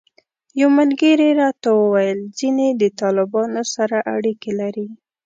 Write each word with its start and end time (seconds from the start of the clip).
یو 0.59 0.69
ملګري 0.79 1.29
راته 1.41 1.69
وویل 1.81 2.19
ځینې 2.39 2.67
د 2.81 2.83
طالبانو 2.99 3.61
سره 3.75 3.97
اړیکې 4.15 4.51
لري. 4.61 4.87